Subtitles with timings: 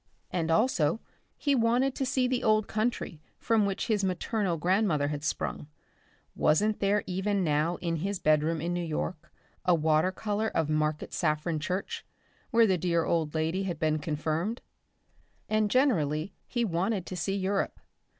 [0.31, 0.99] And also,
[1.37, 5.67] he wanted to see the old country from which his maternal grandmother had sprung.
[6.35, 9.31] Wasn't there even now in his bedroom in New York
[9.63, 12.03] a water colour of Market Saffron church,
[12.49, 14.61] where the dear old lady had been confirmed?
[15.47, 17.79] And generally he wanted to see Europe.